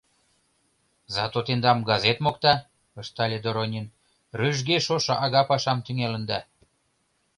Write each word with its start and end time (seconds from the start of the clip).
—Зато 1.15 1.37
тендам 1.47 1.79
газет 1.89 2.17
мокта,— 2.25 2.53
ыштале 3.01 3.37
Доронин,— 3.45 3.85
«Рӱжге» 4.39 4.77
шошо 4.85 5.13
ага 5.25 5.41
пашам 5.49 5.79
тӱҥалында. 5.85 6.39